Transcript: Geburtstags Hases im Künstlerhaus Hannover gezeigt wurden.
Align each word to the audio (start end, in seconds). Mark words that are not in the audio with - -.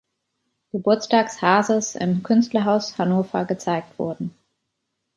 Geburtstags 0.71 1.43
Hases 1.43 1.93
im 1.95 2.23
Künstlerhaus 2.23 2.97
Hannover 2.97 3.45
gezeigt 3.45 3.99
wurden. 3.99 4.33